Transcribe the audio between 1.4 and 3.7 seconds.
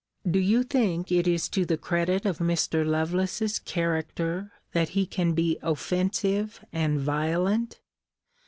to the credit of Mr. Lovelace's